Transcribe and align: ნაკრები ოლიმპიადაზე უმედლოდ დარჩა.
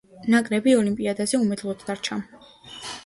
ნაკრები 0.35 0.73
ოლიმპიადაზე 0.77 1.41
უმედლოდ 1.43 1.85
დარჩა. 1.91 2.21